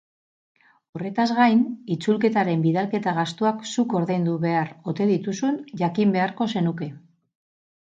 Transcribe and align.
Horretaz 0.97 1.25
gain, 1.39 1.59
itzulketaren 1.95 2.63
bidalketa-gastuak 2.63 3.69
zuk 3.75 3.95
ordaindu 4.01 4.35
behar 4.47 4.73
ote 4.95 5.09
dituzun 5.13 5.63
jakin 5.85 6.19
beharko 6.19 6.51
zenuke. 6.57 6.93